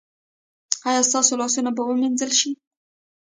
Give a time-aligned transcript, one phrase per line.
[0.87, 2.51] ایا ستاسو لاسونه به وینځل نه شي؟